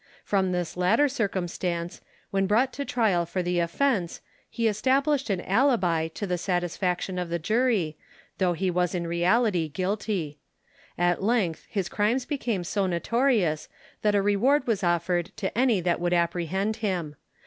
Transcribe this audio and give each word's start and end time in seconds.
From 0.23 0.51
this 0.51 0.75
latter 0.75 1.07
circumstance, 1.07 2.01
when 2.31 2.47
brought 2.47 2.73
to 2.73 2.83
trial 2.85 3.23
for 3.23 3.43
the 3.43 3.59
offence, 3.59 4.19
he 4.49 4.67
established 4.67 5.29
an 5.29 5.41
alibi 5.41 6.07
to 6.07 6.25
the 6.25 6.39
satisfaction 6.39 7.19
of 7.19 7.29
the 7.29 7.37
jury, 7.37 7.97
though 8.39 8.53
he 8.53 8.71
was 8.71 8.95
in 8.95 9.05
reality 9.05 9.67
guilty. 9.69 10.39
At 10.97 11.21
length 11.21 11.67
his 11.69 11.87
crimes 11.87 12.25
became 12.25 12.63
so 12.63 12.87
notorious, 12.87 13.69
that 14.01 14.15
a 14.15 14.23
reward 14.23 14.65
was 14.65 14.83
offered 14.83 15.31
to 15.37 15.55
any 15.55 15.81
that 15.81 15.99
would 16.01 16.13
apprehend 16.13 16.77
him. 16.77 17.15